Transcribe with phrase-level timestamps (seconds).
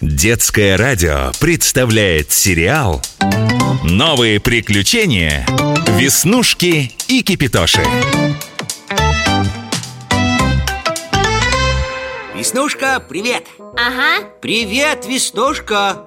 [0.00, 3.02] Детское радио представляет сериал
[3.84, 5.44] «Новые приключения.
[5.98, 7.82] Веснушки и кипитоши».
[12.34, 13.46] Веснушка, привет!
[13.76, 16.06] Ага, Привет, Веснушка!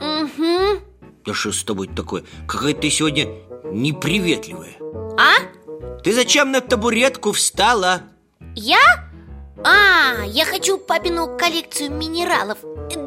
[0.00, 0.82] угу
[1.24, 2.24] Да что с тобой такое?
[2.48, 3.28] Какая ты сегодня
[3.70, 4.74] неприветливая
[5.16, 6.00] А?
[6.02, 8.02] Ты зачем на табуретку встала?
[8.56, 9.07] Я?
[9.64, 12.58] А, я хочу папину коллекцию минералов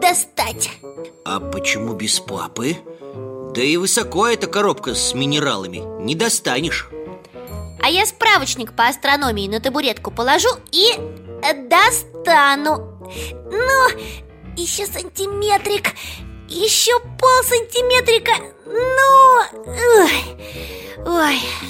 [0.00, 0.70] достать.
[1.24, 2.76] А почему без папы?
[3.54, 5.82] Да и высоко эта коробка с минералами.
[6.02, 6.88] Не достанешь.
[7.82, 10.92] А я справочник по астрономии на табуретку положу и
[11.68, 12.98] достану.
[13.50, 13.88] Ну,
[14.56, 15.94] еще сантиметрик
[16.48, 18.32] Еще пол сантиметрика
[18.66, 19.27] Ну,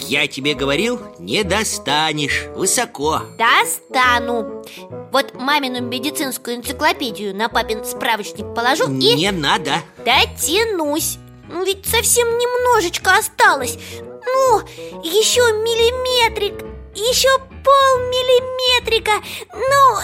[0.08, 2.46] Я тебе говорил, не достанешь.
[2.54, 3.22] Высоко.
[3.36, 4.64] Достану.
[5.12, 9.82] Вот мамину медицинскую энциклопедию на папин справочник положу и Не надо.
[9.98, 11.18] дотянусь.
[11.50, 13.78] Ну ведь совсем немножечко осталось.
[14.00, 14.60] Ну,
[15.04, 16.54] еще миллиметрик
[16.94, 17.28] Еще
[17.62, 19.12] полмиллиметрика.
[19.52, 19.98] Ну.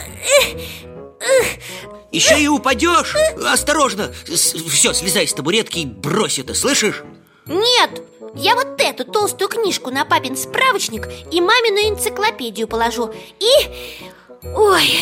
[2.13, 4.13] Еще и упадешь Осторожно.
[4.27, 7.03] Все, слезай с табуретки и брось это, слышишь?
[7.47, 8.03] Нет,
[8.37, 13.13] я вот эту толстую книжку на папин справочник И мамину энциклопедию положу.
[13.39, 13.51] И...
[14.55, 14.99] Ой,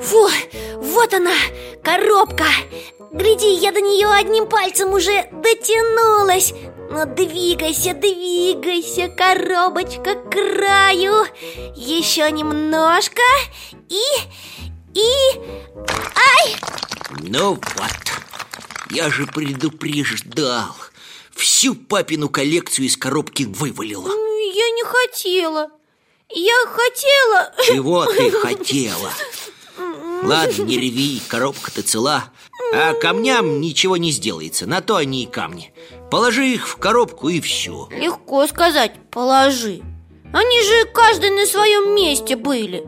[0.00, 0.28] фу,
[0.76, 1.34] вот она,
[1.82, 2.46] коробка.
[3.12, 6.54] Гляди, я до нее одним пальцем уже дотянулась.
[6.90, 11.26] Ну двигайся, двигайся, коробочка к краю.
[11.76, 13.22] Еще немножко
[13.88, 14.00] И...
[14.94, 15.40] И...
[16.38, 16.56] Ай!
[17.20, 17.60] Ну вот,
[18.90, 20.74] я же предупреждал
[21.40, 24.10] Всю папину коллекцию из коробки вывалила.
[24.10, 25.70] Я не хотела.
[26.28, 27.54] Я хотела.
[27.64, 29.10] Чего ты хотела?
[30.22, 32.24] Ладно, не реви, коробка-то цела.
[32.74, 35.72] А камням ничего не сделается, на то они и камни.
[36.10, 39.80] Положи их в коробку и все Легко сказать, положи.
[40.34, 42.84] Они же каждый на своем месте были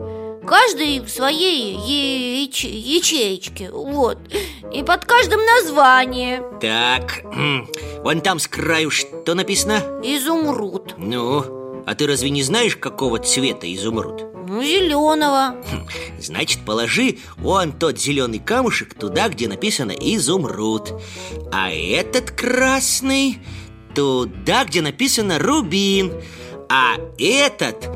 [0.47, 4.17] Каждый в своей яич- ячеечке Вот.
[4.73, 7.67] И под каждым название Так, м,
[8.03, 10.01] вон там с краю что написано?
[10.03, 10.95] Изумруд.
[10.97, 14.23] Ну, а ты разве не знаешь, какого цвета изумруд?
[14.47, 15.55] Ну, зеленого
[16.19, 20.93] Значит, положи вон тот зеленый камушек туда, где написано «изумруд»
[21.51, 23.39] А этот красный
[23.95, 26.11] туда, где написано «рубин»
[26.75, 27.87] А этот,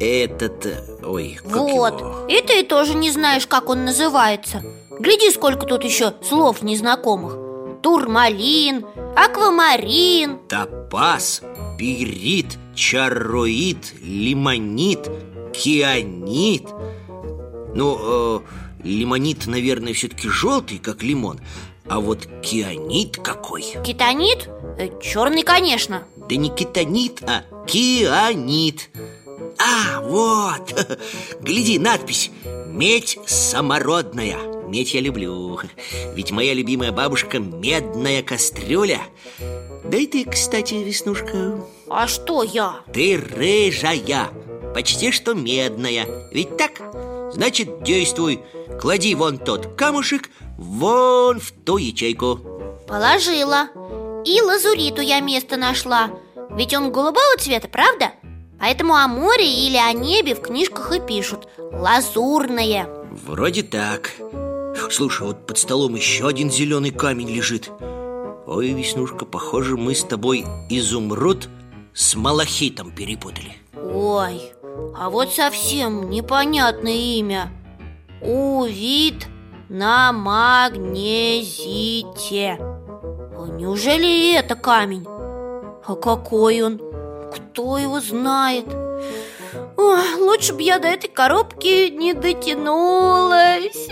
[0.00, 0.66] этот,
[1.04, 2.00] ой, как Вот.
[2.00, 2.26] его?
[2.30, 4.62] И ты тоже не знаешь, как он называется.
[4.98, 7.36] Гляди, сколько тут еще слов незнакомых.
[7.82, 10.38] Турмалин, аквамарин.
[10.48, 11.42] Топаз,
[11.78, 15.10] пирит, чароид, лимонит,
[15.52, 16.64] кианит.
[17.74, 18.40] Ну, э,
[18.82, 21.38] лимонит, наверное, все-таки желтый, как лимон
[21.86, 23.62] А вот кианит какой?
[23.84, 24.48] Китанит?
[24.78, 26.04] Э, черный, конечно.
[26.16, 28.90] Да не китанит, а кианит.
[29.58, 30.98] А, вот,
[31.40, 32.30] гляди, надпись.
[32.68, 34.38] Медь самородная
[34.72, 35.60] Медь я люблю.
[36.14, 39.00] Ведь моя любимая бабушка медная кастрюля.
[39.84, 41.62] Да и ты, кстати, Веснушка.
[41.90, 42.76] А что я?
[42.90, 44.30] Ты рыжая.
[44.74, 46.06] Почти что медная.
[46.32, 46.80] Ведь так?
[47.34, 48.40] Значит, действуй.
[48.80, 52.40] Клади вон тот камушек Вон в ту ячейку.
[52.88, 53.68] Положила.
[54.24, 56.10] И лазуриту я место нашла
[56.54, 58.12] Ведь он голубого цвета, правда?
[58.58, 61.48] Поэтому о море или о небе в книжках и пишут.
[61.58, 62.88] Лазурное.
[63.10, 64.12] Вроде так.
[64.90, 67.70] Слушай, вот под столом еще один зеленый камень лежит.
[68.46, 71.48] Ой, Веснушка, похоже, мы с тобой изумруд
[71.94, 73.56] с малахитом перепутали.
[73.74, 74.52] Ой,
[74.96, 77.50] а вот совсем непонятное имя.
[78.20, 79.26] Увид
[79.68, 81.38] на магнезите.
[83.58, 85.06] Неужели это камень?
[85.86, 86.80] А какой он?
[87.34, 88.66] Кто его знает?
[89.76, 93.88] Ой, лучше бы я до этой коробки не дотянулась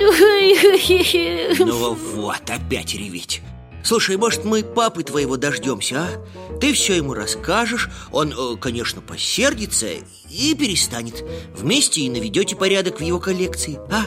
[1.59, 3.43] Ну вот, опять реветь
[3.83, 6.59] Слушай, может, мы папы твоего дождемся, а?
[6.61, 9.87] Ты все ему расскажешь Он, э, конечно, посердится
[10.31, 11.25] и перестанет
[11.57, 14.05] Вместе и наведете порядок в его коллекции, а?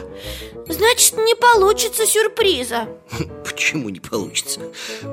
[0.68, 2.88] Значит, не получится сюрприза.
[3.46, 4.62] Почему не получится?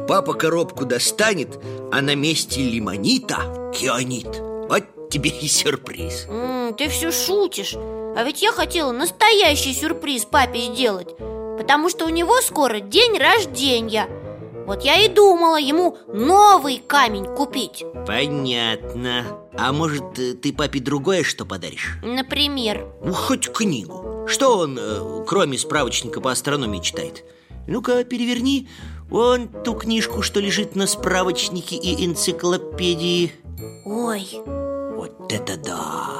[0.08, 1.58] Папа коробку достанет,
[1.92, 4.26] а на месте лимонита кианит
[4.68, 6.26] Вот тебе и сюрприз.
[6.28, 7.74] М, Ты все шутишь.
[7.74, 11.14] А ведь я хотела настоящий сюрприз папе сделать
[11.58, 14.08] Потому что у него скоро день рождения
[14.70, 17.84] Вот я и думала ему новый камень купить.
[18.06, 19.24] Понятно.
[19.58, 21.96] А может, э, ты папе другое что подаришь?
[22.04, 22.86] Например.
[23.02, 24.26] Ну, хоть книгу.
[24.28, 27.24] Что он, э, кроме справочника по астрономии, читает?
[27.66, 28.68] Ну-ка, переверни.
[29.08, 33.32] Вон ту книжку, что лежит на справочнике и энциклопедии.
[33.84, 34.28] Ой,
[34.94, 36.10] Вот это да!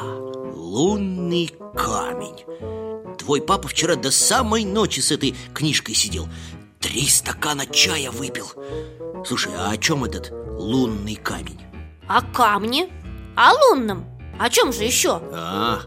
[0.56, 3.17] Лунный камень.
[3.17, 6.26] Твой папа вчера до самой ночи с этой книжкой сидел
[6.80, 8.46] Три стакана чая выпил
[9.26, 11.60] Слушай, а о чем этот лунный камень?
[12.08, 12.88] о камне?
[13.36, 14.06] О лунном?
[14.38, 15.20] О чем же еще?
[15.32, 15.82] А,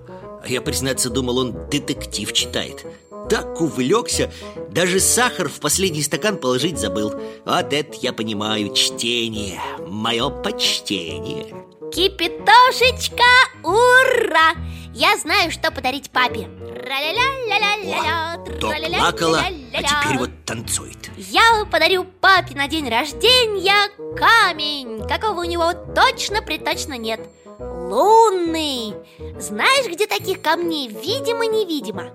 [0.48, 2.86] я, признаться, думал, он детектив читает
[3.30, 4.32] Так увлекся,
[4.70, 11.54] даже сахар в последний стакан положить забыл Вот это я понимаю, чтение, мое почтение
[11.94, 13.24] Кипятошечка,
[13.62, 14.56] ура!
[14.96, 16.50] Я знаю, что подарить папе.
[16.58, 19.44] Тра-ля-ля-ля-ля-ля-ля, О, То плакала,
[19.74, 21.12] а теперь вот танцует.
[21.18, 27.20] Я подарю папе на день рождения камень Какого у него точно-приточно нет.
[27.60, 28.96] Лунный.
[29.40, 32.10] Знаешь, где таких камней видимо-невидимо?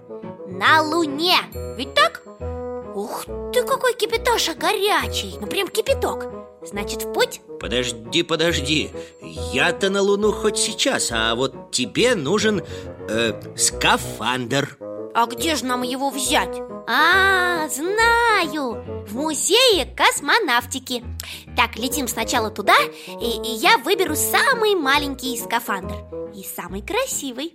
[0.48, 1.36] На Луне.
[1.76, 2.22] Ведь так?
[2.96, 5.36] Ух ты, какой кипятоша горячий.
[5.40, 6.38] Ну прям кипяток
[6.70, 7.41] Значит, в путь?
[7.61, 8.91] Подожди, подожди.
[9.53, 12.62] Я-то на Луну хоть сейчас А вот тебе нужен
[13.09, 14.76] э, скафандр.
[15.15, 16.61] А где же нам его взять?
[16.87, 19.05] А, знаю!
[19.06, 21.03] В музее космонавтики.
[21.56, 22.76] Так, летим сначала туда
[23.09, 25.97] и, и я выберу самый маленький скафандр.
[26.35, 27.55] И самый красивый.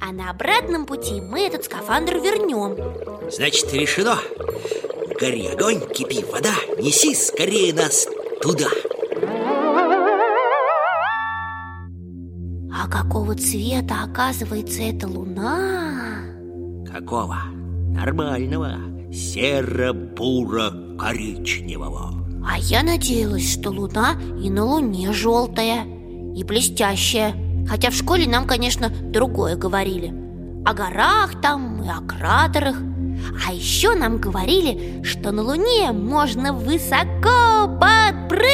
[0.00, 3.30] А на обратном пути мы этот скафандр вернем.
[3.30, 4.18] Значит, решено.
[5.20, 8.08] Гори огонь, кипи вода Неси скорее нас
[8.42, 8.66] туда.
[12.74, 16.24] А какого цвета, оказывается, эта луна?
[16.92, 17.36] Какого?
[17.94, 18.74] Нормального
[19.12, 22.10] Серо-буро-коричневого.
[22.44, 25.84] А я надеялась, что луна и на луне желтая
[26.34, 27.36] И блестящая.
[27.68, 30.12] Хотя в школе нам, конечно, другое говорили.
[30.64, 32.76] О горах там и о кратерах.
[33.46, 37.51] А еще нам говорили, что на луне можно высоко
[37.82, 38.52] подпрыгнуть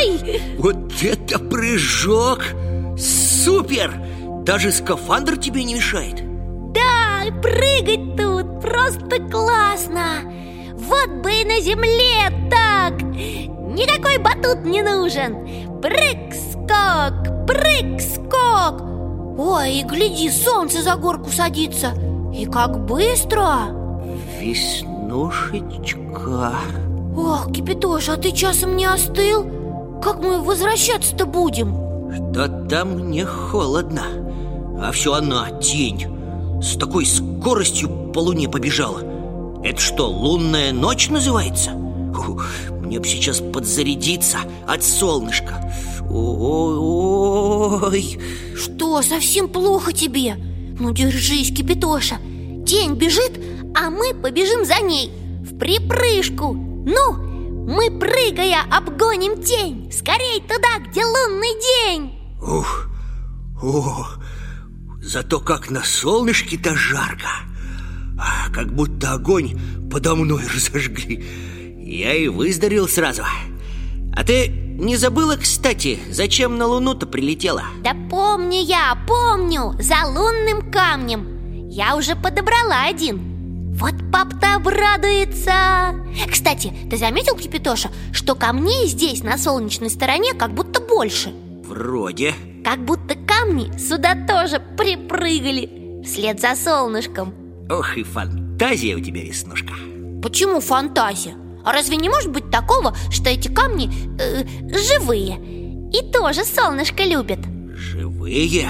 [0.00, 0.42] Ой!
[0.58, 2.40] Вот это прыжок!
[2.98, 3.92] Супер!
[4.44, 6.22] Даже скафандр тебе не мешает.
[6.72, 10.22] Да, и прыгать тут просто классно.
[10.74, 13.00] Вот бы и на земле так.
[13.02, 15.80] Никакой батут не нужен.
[15.80, 18.82] Прыг-скок, прыг-скок.
[19.38, 21.92] Ой, и гляди, солнце за горку садится.
[22.34, 23.68] И как быстро!
[24.40, 26.54] Веснушечка
[27.22, 29.44] Ох, Кипятоша, а ты часом не остыл?
[30.02, 31.74] Как мы возвращаться-то будем?
[32.10, 34.04] Что-то мне холодно
[34.82, 36.06] А все она, тень
[36.62, 39.02] С такой скоростью по луне побежала
[39.62, 41.72] Это что, лунная ночь называется?
[42.14, 42.40] Фу,
[42.80, 45.70] мне бы сейчас подзарядиться от солнышка
[46.10, 48.18] Ой,
[48.56, 50.36] Что, совсем плохо тебе?
[50.80, 52.16] Ну держись, Кипятоша
[52.66, 53.38] Тень бежит,
[53.74, 55.12] а мы побежим за ней
[55.42, 57.12] В припрыжку Ну,
[57.66, 59.90] мы прыгая обгоним тень.
[59.92, 62.12] Скорей туда, где лунный день.
[62.40, 62.86] Ух,
[63.62, 64.06] о,
[65.02, 67.28] зато как на солнышке-то жарко.
[68.18, 69.58] А, Как будто огонь
[69.90, 71.24] подо мной разожгли.
[71.78, 73.22] Я и выздоровел сразу.
[74.14, 77.64] А ты не забыла, кстати, зачем на Луну-то прилетела?
[77.84, 81.68] Да помню я, помню За лунным камнем.
[81.68, 83.29] Я уже подобрала один
[83.80, 85.94] Вот пап-то обрадуется
[86.30, 91.32] Кстати, ты заметил, Кипятоша, что камней здесь, на солнечной стороне, как будто больше
[91.64, 97.32] Вроде Как будто камни сюда тоже припрыгали Вслед за солнышком
[97.70, 99.72] Ох и фантазия у тебя, Веснушка
[100.22, 101.34] Почему фантазия?
[101.64, 105.38] А разве не может быть такого, что эти камни э, живые
[105.90, 107.40] И тоже солнышко любят?
[107.72, 108.68] Живые?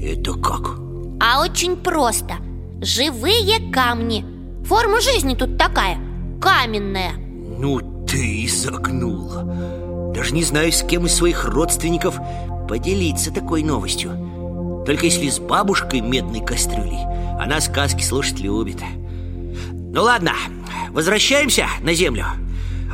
[0.00, 0.78] Это как?
[1.20, 2.36] А очень просто
[2.80, 4.24] Живые камни.
[4.64, 5.98] Форма жизни тут такая.
[6.40, 7.12] Каменная.
[7.14, 12.16] Ну ты и загнула Даже не знаю, с кем из своих родственников
[12.68, 14.84] поделиться такой новостью.
[14.86, 17.04] Только если с бабушкой медной кастрюлей.
[17.40, 18.78] Она сказки слушать любит.
[19.72, 20.32] Ну ладно,
[20.90, 22.26] возвращаемся на Землю.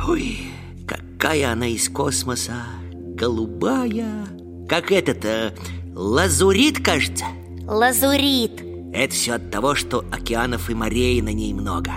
[0.07, 0.39] Ой,
[0.87, 2.53] какая она из космоса.
[2.91, 4.25] Голубая.
[4.67, 5.53] Как этот, э,
[5.93, 7.25] лазурит, кажется?
[7.67, 8.64] Лазурит
[8.95, 11.91] Это все от того, что океанов и морей на ней много.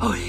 [0.00, 0.20] Ой,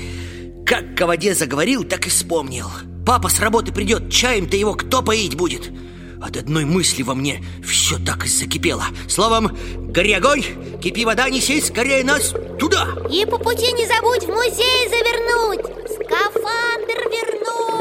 [0.65, 2.65] как о воде заговорил, так и вспомнил.
[3.05, 5.71] Папа с работы придет, чаем-то его кто поить будет?
[6.19, 8.85] От одной мысли во мне все так и закипело.
[9.07, 9.55] Словом,
[9.91, 10.43] гори огонь,
[10.81, 12.87] кипи вода, неси скорее нас туда!
[13.11, 17.77] И по пути не забудь в музей завернуть Скафандр вернуть.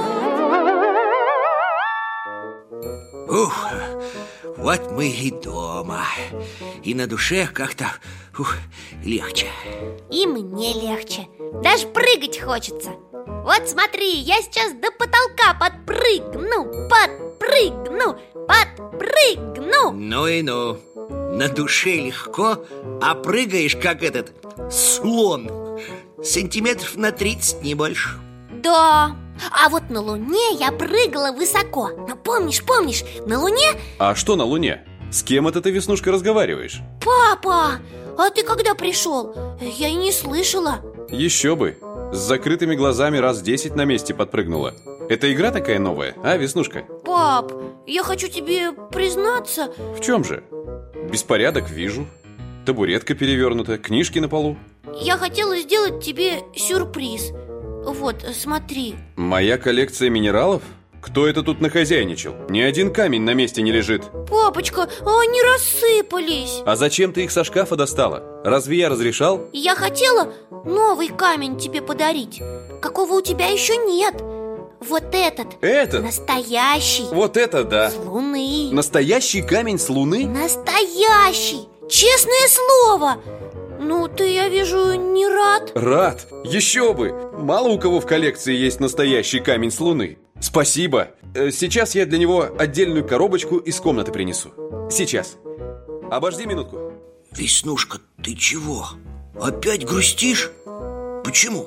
[3.31, 3.67] Ух,
[4.67, 6.03] вот мы и дома.
[6.83, 7.87] И на душе как-то
[9.05, 9.47] легче.
[10.11, 11.29] И мне легче.
[11.63, 12.91] Даже прыгать хочется.
[13.45, 18.19] Вот смотри, я сейчас до потолка подпрыгну Подпрыгну,
[18.49, 19.93] подпрыгну.
[19.93, 20.81] Ну и ну.
[21.31, 22.65] На душе легко,
[23.01, 24.33] а прыгаешь как этот
[24.69, 25.79] слон.
[26.25, 28.09] Сантиметров на 30, не больше.
[28.51, 29.15] Да,
[29.51, 31.91] а вот на Луне я прыгала высоко
[32.27, 33.67] помнишь, помнишь, на Луне...
[33.99, 34.85] А что на Луне?
[35.11, 36.81] С кем это ты, Веснушка, разговариваешь?
[37.03, 37.81] Папа,
[38.19, 39.35] а ты когда пришел?
[39.61, 41.79] Я и не слышала Еще бы
[42.13, 44.75] С закрытыми глазами раз десять на месте подпрыгнула
[45.09, 46.83] Это игра такая новая, а, Веснушка?
[47.05, 47.53] Пап,
[47.87, 50.43] я хочу тебе признаться В чем же?
[51.11, 52.07] Беспорядок вижу
[52.67, 54.57] Табуретка перевернута, книжки на полу
[55.01, 57.31] Я хотела сделать тебе сюрприз
[57.87, 60.63] Вот, смотри Моя коллекция минералов?
[61.01, 62.35] Кто это тут нахозяйничал?
[62.49, 67.45] Ни один камень на месте не лежит Папочка, они рассыпались А зачем ты их со
[67.45, 68.43] шкафа достала?
[68.45, 69.49] Разве я разрешал?
[69.53, 70.33] Я хотела
[70.65, 72.43] новый камень тебе подарить
[72.83, 74.21] Какого у тебя еще нет
[74.81, 76.03] Вот этот Этот?
[76.03, 77.91] Настоящий Вот это да!
[77.91, 80.27] С Луны Настоящий камень с Луны?
[80.27, 83.19] Настоящий Честное слово
[83.79, 86.27] Ну, ты, я вижу, не рад Рад!
[86.45, 87.31] Еще бы!
[87.39, 91.09] Мало у кого в коллекции есть настоящий камень с Луны Спасибо!
[91.35, 94.51] Э, Сейчас я для него отдельную коробочку из комнаты принесу
[94.91, 95.37] Сейчас
[96.11, 96.93] Обожди минутку
[97.33, 98.87] Веснушка, ты чего?
[99.41, 100.51] Опять грустишь?
[101.25, 101.67] Почему?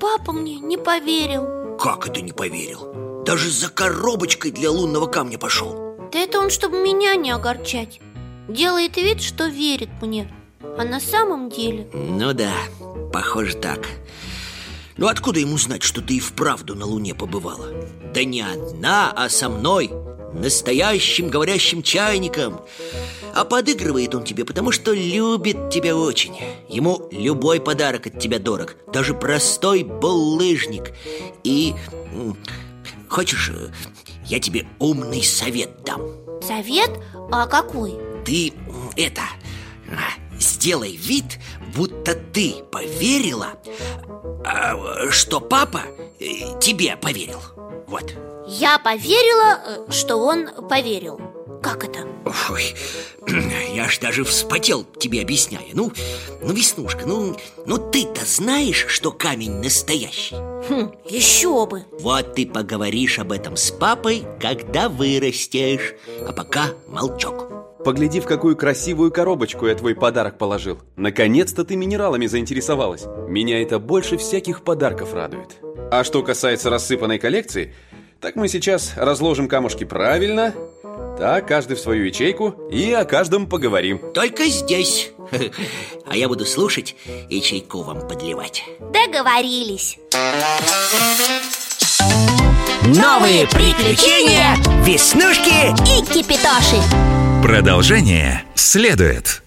[0.00, 3.22] Папа мне не поверил Как это не поверил?
[3.24, 8.00] Даже за коробочкой для лунного камня пошел Да это он, чтобы меня не огорчать
[8.48, 12.52] Делает вид, что верит мне А на самом деле Ну да,
[13.12, 13.86] похоже так
[14.96, 17.68] Ну откуда ему знать, что ты и вправду на Луне побывала?
[18.14, 19.90] Да не одна, а со мной
[20.34, 22.60] Настоящим говорящим чайником
[23.34, 26.36] А подыгрывает он тебе, потому что любит тебя очень
[26.68, 30.92] Ему любой подарок от тебя дорог Даже простой булыжник
[31.44, 31.74] И...
[33.08, 33.52] Хочешь,
[34.26, 36.02] я тебе умный совет дам
[36.42, 36.90] Совет?
[37.32, 37.94] А какой?
[38.28, 38.52] ты
[38.96, 39.22] это
[39.90, 41.38] а, сделай вид,
[41.74, 43.54] будто ты поверила,
[44.44, 45.82] а, что папа
[46.20, 47.40] э, тебе поверил.
[47.86, 48.14] Вот.
[48.46, 51.20] Я поверила, э, что он поверил
[51.62, 52.06] Как это?
[52.50, 52.74] Ой,
[53.74, 55.66] я ж даже вспотел тебе объясняя.
[55.72, 55.92] Ну,
[56.40, 60.36] ну, Веснушка, ну, ну ты-то знаешь, что камень настоящий.
[60.36, 65.94] Хм, еще бы Вот ты поговоришь об этом с папой, когда вырастешь.
[66.26, 67.57] А пока молчок.
[67.84, 70.78] Погляди, в какую красивую коробочку я твой подарок положил.
[70.96, 73.04] Наконец-то ты минералами заинтересовалась.
[73.28, 75.56] Меня это больше всяких подарков радует.
[75.90, 77.74] А что касается рассыпанной коллекции
[78.20, 80.52] Так мы сейчас разложим камушки правильно
[81.16, 84.00] Так, каждый в свою ячейку И о каждом поговорим.
[84.12, 85.12] Только здесь.
[86.10, 86.96] А я буду слушать
[87.28, 88.64] и чайку вам подливать.
[88.80, 89.98] Договорились.
[92.86, 95.68] Новые приключения Веснушки.
[95.86, 96.82] И кипитоши
[97.42, 99.42] Продолжение следует.